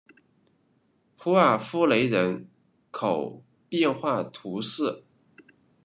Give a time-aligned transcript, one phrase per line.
[1.15, 2.49] 普瓦夫雷人
[2.89, 5.03] 口变化图示